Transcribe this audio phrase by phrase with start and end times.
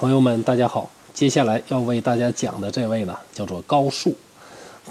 [0.00, 0.88] 朋友们，大家好。
[1.12, 4.16] 接下来要为大家讲的这位呢，叫做高树。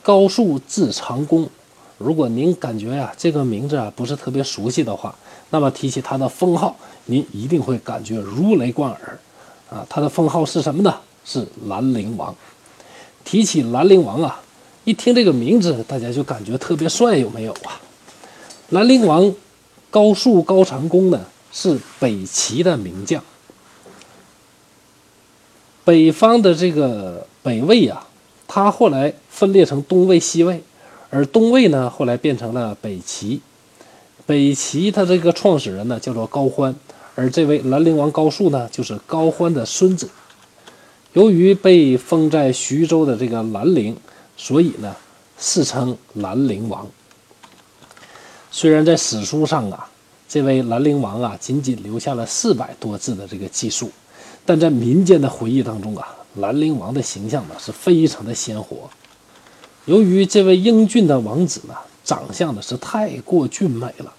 [0.04, 1.50] 高树字长公。
[1.97, 5.15] 如果您感觉呀这个名字啊不是特别熟悉的话，
[5.49, 6.75] 那么提起他的封号，
[7.05, 9.19] 您一定会感觉如雷贯耳。
[9.71, 10.96] 啊，他的封号是什么呢？
[11.26, 12.35] 是兰陵王。
[13.26, 14.39] 提起兰陵王啊，
[14.83, 17.81] 一听这个名字，大家就感觉特别帅，有没有啊？
[18.70, 19.34] 兰陵王
[19.89, 21.20] 高树高长公呢，
[21.52, 23.23] 是北齐的名将。
[25.90, 28.05] 北方的这个北魏啊，
[28.48, 30.62] 它后来分裂成东魏、西魏，
[31.09, 33.41] 而东魏呢，后来变成了北齐。
[34.27, 36.75] 北齐它这个创始人呢，叫做高欢，
[37.15, 40.07] 而这位兰陵王高树呢，就是高欢的孙子。
[41.13, 43.98] 由于被封在徐州的这个兰陵，
[44.37, 44.95] 所以呢，
[45.40, 46.87] 世称兰陵王。
[48.51, 49.90] 虽然在史书上啊，
[50.27, 53.90] 这位兰陵王啊，仅仅留下了四百多字的这个记述。
[54.49, 58.90] 但在民间的回忆当中啊，兰陵王的形象呢是非常的鲜活。
[59.85, 64.12] 由于这位英俊的王子呢，长相呢是太过俊美了，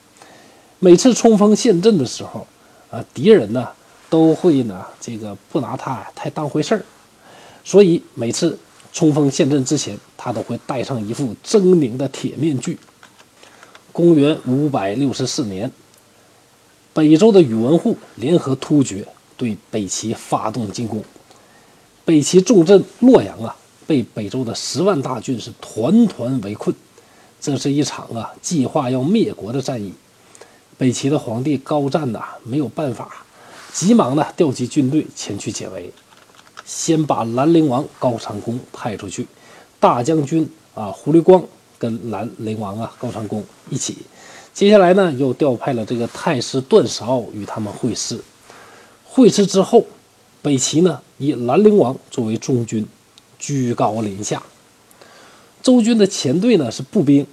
[0.78, 2.46] 每次冲锋陷阵的时候，
[2.92, 3.66] 啊，敌人呢
[4.08, 6.84] 都会呢这个不拿他太当回事儿，
[7.64, 8.56] 所以每次
[8.92, 12.78] 冲锋陷阵之前，他都会戴上一副狰狞的铁面具。
[13.91, 15.72] 公元五百六十四年，
[16.92, 19.04] 北周的宇文护联合突厥。
[19.41, 21.02] 对北齐发动进攻，
[22.05, 26.77] 北齐重镇洛阳啊，被北周的十万大军是团团围困。
[27.41, 29.94] 这是一场啊，计划要灭国的战役。
[30.77, 33.24] 北齐的皇帝高湛呐，没有办法，
[33.72, 35.91] 急忙呢调集军队前去解围。
[36.66, 39.27] 先把兰陵王高长恭派出去，
[39.78, 41.42] 大将军啊胡律光
[41.78, 43.97] 跟兰陵王啊高长恭一起。
[44.52, 48.20] 接下来呢，又调派了这个太师段韶与他们会师。
[49.12, 49.84] 会师之后，
[50.41, 52.86] 北齐呢以兰陵王作为中军，
[53.41, 54.41] 居高临下。
[55.61, 57.27] 周军的前队呢是步兵，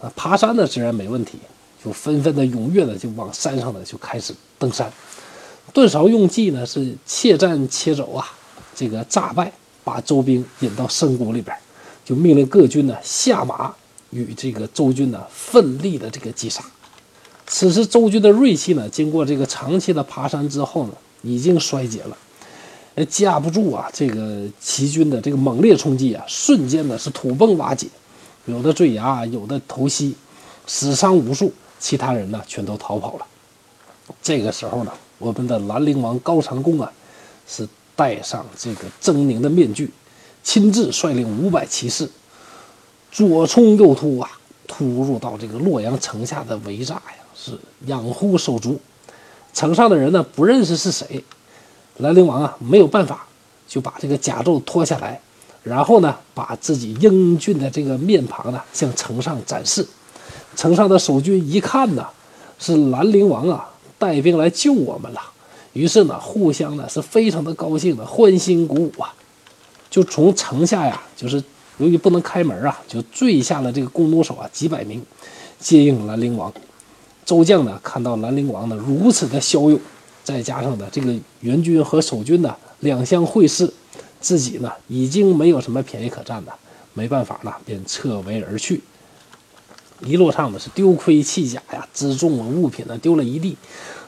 [0.00, 1.38] 啊，爬山呢自然没问题，
[1.84, 4.90] 就纷纷的踊跃的就往山上呢就开始登山。
[5.74, 8.32] 段韶用计呢是怯战且走啊，
[8.74, 9.52] 这个诈败
[9.84, 11.54] 把周兵引到深谷里边，
[12.06, 13.70] 就命令各军呢下马
[14.08, 16.64] 与这个周军呢奋力的这个击杀。
[17.46, 20.94] 此时周军的锐气呢，经过这个长期的爬山之后呢。
[21.22, 22.16] 已经衰竭了，
[22.94, 23.90] 呃，架不住啊！
[23.92, 27.88] 这个齐军的这个猛烈冲击啊，瞬间呢是土崩瓦解，
[28.46, 30.14] 有的坠崖，有的投溪，
[30.66, 31.52] 死伤无数。
[31.80, 33.26] 其他人呢全都逃跑了。
[34.20, 36.92] 这个时候呢，我们的兰陵王高长恭啊，
[37.46, 39.92] 是戴上这个狰狞的面具，
[40.42, 42.10] 亲自率领五百骑士，
[43.12, 44.30] 左冲右突啊，
[44.66, 47.02] 突入到这个洛阳城下的围栅呀，
[47.34, 48.80] 是养护手足。
[49.58, 51.24] 城上的人呢不认识是谁，
[51.96, 53.26] 兰陵王啊没有办法，
[53.66, 55.20] 就把这个甲胄脱下来，
[55.64, 59.84] 然后呢把自己英俊的这个面庞呢向城上展示。
[60.54, 62.06] 城上的守军一看呢，
[62.60, 65.20] 是兰陵王啊带兵来救我们了，
[65.72, 69.12] 于是呢互相呢是非常的高兴的，欢欣鼓舞啊，
[69.90, 71.42] 就从城下呀，就是
[71.78, 75.04] 由于不能开门啊，就坠下了这个弓弩手啊几百名，
[75.58, 76.54] 接应兰陵王。
[77.28, 79.78] 周将呢，看到兰陵王呢如此的骁勇，
[80.24, 83.70] 再加上呢这个援军和守军呢两相会师，
[84.18, 86.54] 自己呢已经没有什么便宜可占了，
[86.94, 88.82] 没办法了，便撤围而去。
[90.00, 93.54] 一路上呢是丢盔弃甲呀，辎重啊物品呢丢了一地，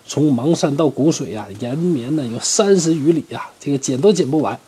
[0.06, 4.59] 从邙山到谷水呀，延绵呢有三十余里呀，这个捡都捡不完。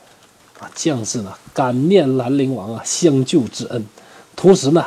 [0.60, 3.82] 啊，将士呢感念兰陵王啊相救之恩，
[4.36, 4.84] 同时呢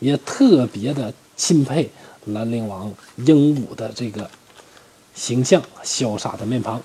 [0.00, 1.90] 也特别的钦佩。
[2.26, 2.92] 兰陵王
[3.24, 4.28] 英武的这个
[5.14, 6.82] 形象，潇洒的面庞，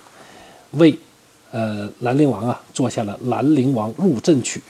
[0.71, 0.97] 为
[1.51, 4.61] 呃兰陵王啊做下了《兰陵王入阵曲》。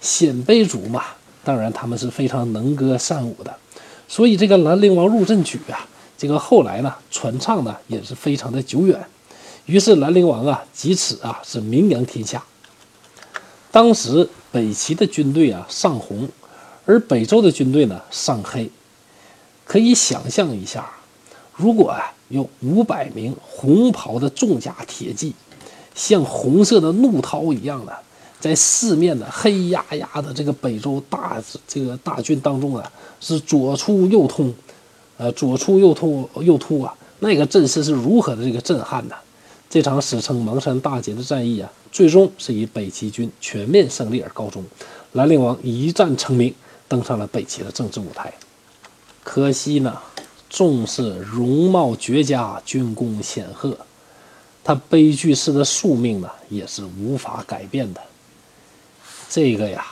[0.00, 1.02] 鲜卑族嘛，
[1.42, 3.52] 当然他们是非常能歌善舞的，
[4.06, 5.86] 所以这个《兰陵王入阵曲》啊，
[6.16, 9.04] 这个后来呢传唱呢也是非常的久远。
[9.66, 12.42] 于是兰陵王啊，即此啊是名扬天下。
[13.72, 16.28] 当时北齐的军队啊上红，
[16.86, 18.70] 而北周的军队呢上黑。
[19.68, 20.90] 可以想象一下，
[21.54, 25.34] 如果啊有五百名红袍的重甲铁骑，
[25.94, 27.94] 像红色的怒涛一样的，
[28.40, 31.36] 在四面的黑压压的这个北周大
[31.66, 34.54] 这个大军当中啊，是左出右通，
[35.18, 39.14] 呃左出右突右突啊，那个阵势是如何的这个震撼呢？
[39.68, 44.64] 这场史称邙山大捷的战役啊，最终是以北齐军全面胜利而告终，
[45.12, 46.54] 兰陵王一战成名，
[46.88, 48.32] 登上了北齐的政治舞台。
[49.22, 49.98] 可惜呢，
[50.48, 53.76] 纵是容貌绝佳、军功显赫，
[54.64, 58.00] 他悲剧式的宿命呢，也是无法改变的。
[59.28, 59.84] 这个呀，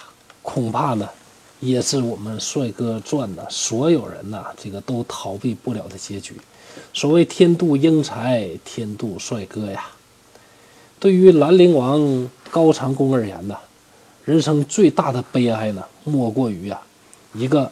[0.42, 1.08] 恐怕呢，
[1.60, 6.34] 也是我们帅哥传的所有人呐，这个都逃避不了的结局。
[6.94, 9.86] 所谓天妒英才，天妒帅哥呀。
[10.98, 13.56] 对于兰陵王高长恭而言呢，
[14.24, 16.80] 人生最大的悲哀呢，莫过于啊，
[17.34, 17.70] 一个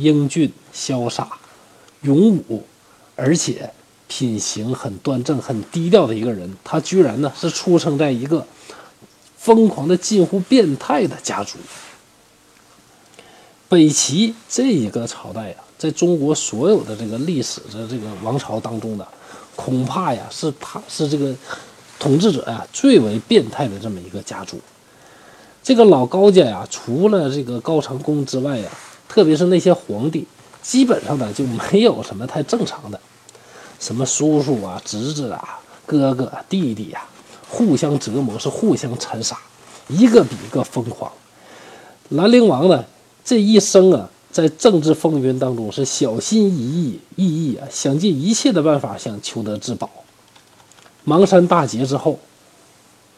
[0.00, 1.38] 英俊潇洒、
[2.02, 2.64] 勇武，
[3.16, 3.70] 而且
[4.08, 8.46] 品行很端正、很低调的一个人，他居然呢是出生在一个
[9.36, 11.58] 疯狂的、近乎变态的家族。
[13.68, 19.06] 北齐这一个朝代呀，在中国所有的这个历史的这个王朝当中呢，
[19.54, 21.32] 恐怕呀是他是这个
[21.98, 24.60] 统治者呀最为变态的这么一个家族。
[25.62, 28.68] 这个老高家呀，除了这个高长恭之外呀，
[29.10, 30.24] 特别是那些皇帝，
[30.62, 33.00] 基本上呢就没有什么太正常的，
[33.80, 37.02] 什么叔叔啊、侄子啊、哥哥、弟弟呀，
[37.48, 39.36] 互相折磨，是互相残杀，
[39.88, 41.10] 一个比一个疯狂。
[42.10, 42.84] 兰陵王呢？
[43.24, 49.90] 这一生啊，在政治风云当中是小心翼翼、翼翼啊，想尽一切的办法想求得自保。
[51.04, 52.18] 邙山大捷之后，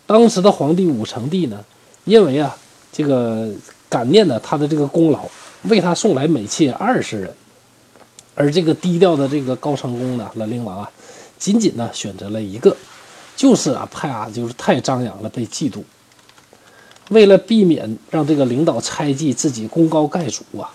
[0.06, 1.64] 当时的皇帝武成帝呢，
[2.04, 2.56] 因为啊，
[2.92, 3.48] 这个
[3.88, 5.20] 感念呢他的这个功劳，
[5.64, 7.34] 为他送来美妾二十人，
[8.34, 10.90] 而这个低调的这个高长恭呢，兰陵王啊，
[11.38, 12.76] 仅仅呢选择了一个，
[13.36, 15.82] 就是啊怕就是太张扬了被嫉妒。
[17.10, 20.70] 为了避免让这个领导猜忌自己功高盖主啊，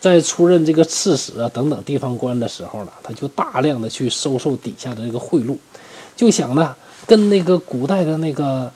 [0.00, 5.56] 在出任这个刺史啊等等地方官的时候呢，他就大量的去收受底下的这个贿赂，
[6.16, 6.74] 就想呢
[7.06, 8.70] 跟那个古代的那个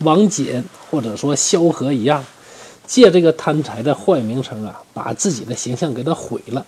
[0.00, 2.22] 王翦或者说萧何一样，
[2.90, 6.66] 借这个贪财的坏名声啊，把自己的形象给他毁了。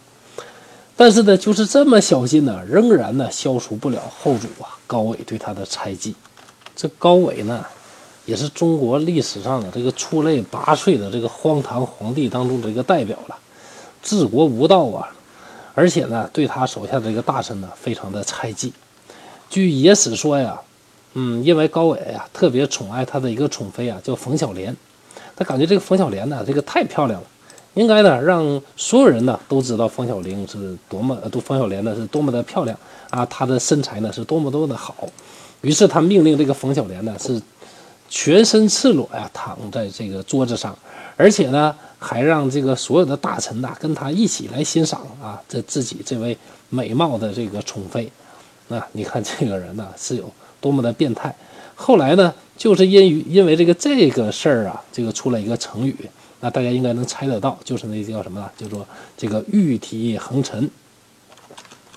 [0.97, 6.15] 但是呢，就是这么小心呢，仍然呢消除不了后主啊高纬对他的猜忌。
[6.77, 7.67] 这高纬呢。
[8.25, 13.37] 也是中国历史上的这个出类拔萃的这个荒唐皇帝当中的一个代表了，
[14.01, 15.11] 治国无道啊，
[15.75, 18.73] 而且呢，对他手下的这个大臣呢，非常的猜忌。
[19.51, 20.61] 据野史说呀，
[21.15, 24.77] 嗯，因为高纬呀特别宠爱他的一个宠妃啊，叫冯小莲，
[25.45, 27.27] 感觉这个冯小莲呢，这个太漂亮了，
[27.75, 32.79] 应该呢让所有人呢都知道冯小玲是多么，都冯小莲呢是多么的漂亮
[33.11, 34.95] 啊，她的身材呢是多么多么的好。
[35.61, 37.41] 于是他命令这个冯小莲呢是。
[38.15, 40.77] 全身赤裸呀，躺在这个桌子上，
[41.17, 46.37] 而且呢，还让这个所有的大臣呐跟他一起来欣赏啊，这自己这位
[46.69, 48.13] 美貌的这个宠妃。
[48.69, 50.31] 那你看这个人呢是有
[50.61, 51.35] 多么的变态。
[51.75, 55.97] 后来呢，就是因于因为这个这个事儿啊，这个出了一个成语，
[56.39, 58.49] 那大家应该能猜得到，就是那叫什么呢？
[58.57, 58.87] 叫做
[59.17, 60.71] 这个玉体横陈。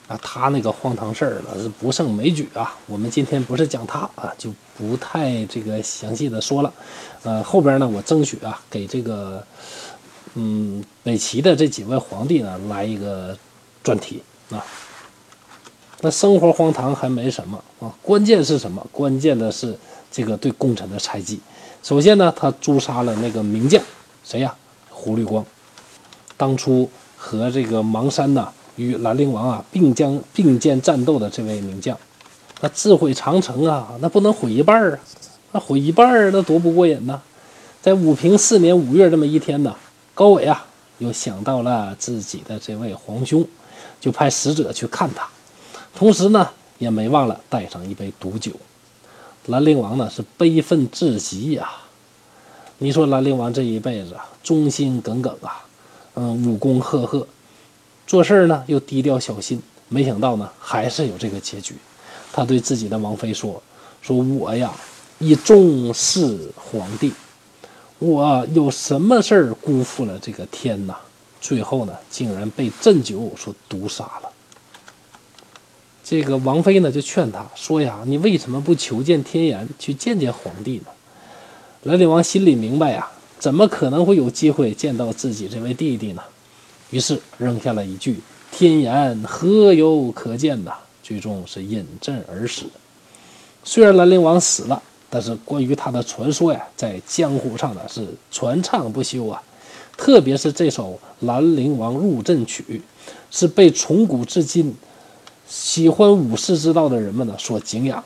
[0.07, 2.75] 啊，他那个荒唐事儿呢是不胜枚举啊。
[2.87, 6.73] 我们今天不是讲他啊，就不太这个详细的说了。
[7.21, 9.45] 呃，后边呢，我争取啊，给这个
[10.33, 13.37] 嗯北齐的这几位皇帝呢来一个
[13.83, 14.65] 专题啊。
[16.01, 18.83] 那生活荒唐还没什么啊，关键是什么？
[18.91, 19.77] 关键的是
[20.15, 21.41] 这个对功臣的猜忌。
[21.83, 23.83] 首先呢，他诛杀了那个名将
[24.23, 24.55] 谁呀？
[24.89, 25.45] 胡律光。
[26.37, 28.49] 当初和这个邙山呐。
[28.77, 31.97] 与兰陵王啊并将并肩战斗的这位名将，
[32.59, 34.99] 那自毁长城啊，那不能毁一半啊，
[35.53, 37.21] 那毁一半那多不过瘾呐！
[37.81, 39.73] 在武平四年五月这么一天呢，
[40.13, 40.65] 高纬啊
[40.97, 43.47] 又想到了自己的这位皇兄，
[44.01, 45.25] 就派使者去看他，
[45.95, 48.51] 同时呢也没忘了带上一杯毒酒。
[49.47, 51.69] 兰陵王呢是悲愤至极呀！
[52.79, 55.63] 你说兰陵王这一辈子啊忠心耿耿啊，
[56.15, 57.27] 嗯，武功赫赫。
[58.07, 61.75] 做事呢又低调小心，没想到呢还是有这个结局。
[62.33, 63.61] 他对自己的王妃说
[64.01, 64.73] ：“说我呀，
[65.19, 67.13] 以重视皇帝，
[67.99, 70.95] 我有什么事儿辜负了这个天呐？
[71.39, 74.29] 最后呢，竟然被鸩酒所毒杀了。”
[76.07, 80.85] 这个王妃呢就劝他说：“呀，你为什么不求见天颜，去见见皇帝呢？”
[81.81, 83.09] 兰陵王心里明白呀，
[83.39, 86.21] 怎么可能会有机会见到自己这位弟弟呢？
[86.91, 88.19] 于是扔下了一句
[88.53, 90.71] ：“天颜何有可见呐？”
[91.01, 92.65] 最终是饮鸩而死。
[93.63, 99.41] 虽然兰陵王死了，但是关于他的传说呀，在江湖上呢是传唱不休啊。
[99.97, 102.63] 特别是这首《兰陵王入阵曲》，
[103.31, 104.75] 是被从古至今
[105.47, 108.03] 喜欢武士之道的人们呢所敬仰。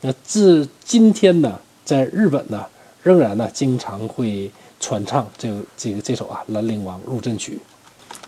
[0.00, 2.64] 那至今天呢，在日本呢，
[3.02, 7.60] 仍然呢经常会传唱这这个这首啊《兰陵王入阵曲》。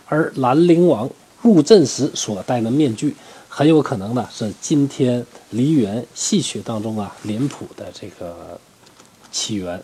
[0.05, 1.09] 而兰陵王
[1.41, 3.15] 入阵时所戴的面具，
[3.49, 8.59] 很有可能呢是今天梨园戏曲当中啊脸谱的这个
[9.31, 9.81] 起源。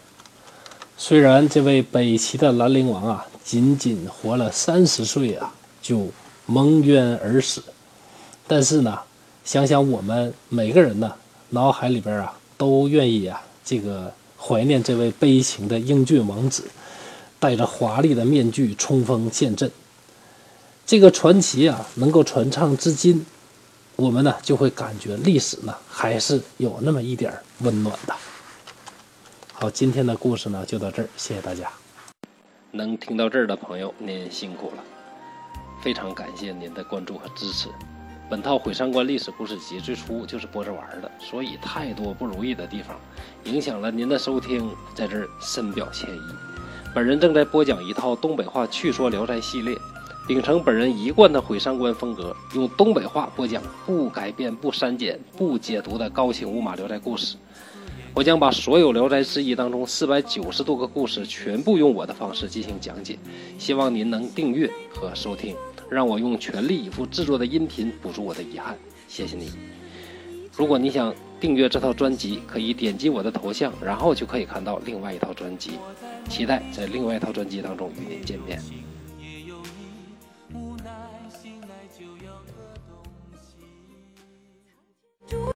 [0.95, 6.07] 虽然这位北齐的兰陵王啊仅仅活了三十岁啊就
[6.45, 7.63] 蒙冤而死，
[8.49, 8.99] 但是呢，
[9.43, 11.13] 想想我们每个人呢
[11.49, 16.63] 脑海里边啊都愿意啊这个怀念这位悲情的英俊王子，
[17.39, 19.71] 戴着华丽的面具冲锋陷阵。
[20.83, 23.23] 这个传奇啊能够传唱至今。
[23.95, 28.15] 我们呢就会感觉历史呢还是有那么一点温暖的。
[29.53, 31.71] 好，今天的故事呢就到这儿，谢谢大家。
[32.71, 34.83] 能听到这儿的朋友，您辛苦了，
[35.83, 37.67] 非常感谢您的关注和支持。
[38.29, 42.95] 本套《毁三观历史故事集》最初就是播着玩的，所以太多不如意的地方，
[43.45, 46.21] 影响了您的收听，在这儿深表歉意。
[46.93, 49.75] 本人正在播讲一套东北话趣说聊斋系列。
[50.27, 57.35] 秉承本人一贯的毁三观风格，用东北话播讲不改变、不删减、不解读的高清无码聊斋故事。
[58.13, 63.17] 我将把所有《聊斋志异》当中四百九十多个故事全部用我的方式进行讲解。
[63.57, 65.55] 希望您能订阅和收听，
[65.89, 68.77] 让我用全力以赴制作的音频补足我的遗憾。
[69.07, 69.51] 谢谢你。
[70.55, 75.71] 如果你想订阅这套专辑，可以点击我的头像，然后就可以看到另外一套专辑。
[76.27, 78.61] 期待在另外一套专辑当中与您见面。